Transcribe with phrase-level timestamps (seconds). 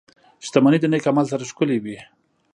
[0.45, 1.97] •شتمني د نېک عمل سره ښکلې وي.